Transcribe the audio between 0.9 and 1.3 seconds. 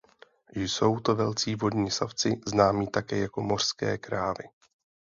to